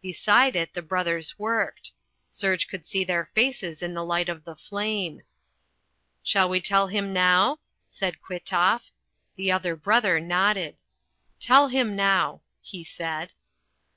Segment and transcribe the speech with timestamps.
[0.00, 1.90] Beside it the brothers worked.
[2.30, 5.22] Serge could see their faces in the light of the flame.
[6.22, 7.58] "Shall we tell him now?"
[7.88, 8.92] said Kwitoff.
[9.34, 10.76] The other brother nodded.
[11.40, 13.32] "Tell him now," he said.